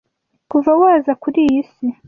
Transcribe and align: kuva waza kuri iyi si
kuva 0.51 0.71
waza 0.81 1.11
kuri 1.21 1.39
iyi 1.47 1.61
si 1.71 1.87